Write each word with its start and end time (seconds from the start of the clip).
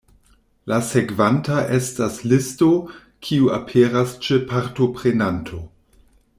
La 0.71 0.77
sekvanta 0.85 1.57
estas 1.75 2.17
listo, 2.31 2.71
kiu 3.27 3.53
aperas 3.59 4.19
ĉe 4.29 4.43
partoprenanto. 4.55 5.65